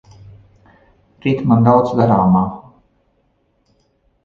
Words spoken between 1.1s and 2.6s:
Rīt man daudz darāmā.